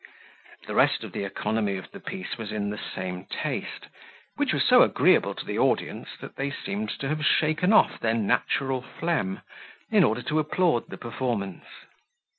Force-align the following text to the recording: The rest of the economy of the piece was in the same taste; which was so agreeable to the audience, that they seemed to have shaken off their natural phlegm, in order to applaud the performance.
The 0.65 0.73
rest 0.73 1.03
of 1.03 1.11
the 1.11 1.25
economy 1.25 1.77
of 1.77 1.91
the 1.91 1.99
piece 1.99 2.35
was 2.35 2.51
in 2.51 2.71
the 2.71 2.79
same 2.95 3.25
taste; 3.25 3.85
which 4.35 4.51
was 4.51 4.63
so 4.63 4.81
agreeable 4.81 5.35
to 5.35 5.45
the 5.45 5.59
audience, 5.59 6.09
that 6.21 6.37
they 6.37 6.49
seemed 6.49 6.89
to 7.01 7.07
have 7.07 7.23
shaken 7.23 7.71
off 7.71 7.99
their 7.99 8.15
natural 8.15 8.81
phlegm, 8.81 9.41
in 9.91 10.03
order 10.03 10.23
to 10.23 10.39
applaud 10.39 10.85
the 10.87 10.97
performance. 10.97 11.65